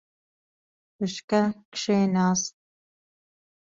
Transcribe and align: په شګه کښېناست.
په 0.95 1.03
شګه 1.13 1.41
کښېناست. 1.73 2.55